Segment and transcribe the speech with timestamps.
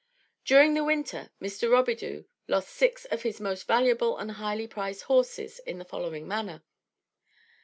[0.43, 1.69] During the winter Mr.
[1.69, 6.63] Robidoux lost six of his most valuable and high priced horses, in the following manner.